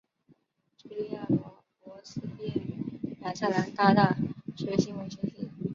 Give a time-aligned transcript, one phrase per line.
[0.79, 4.15] 茱莉亚罗勃兹毕业于亚特兰大大
[4.57, 5.47] 学新闻学系。